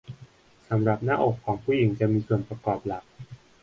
[0.67, 3.03] สำหรับหน้าอกของผู้หญิงจะมีส่วนประกอบหลัก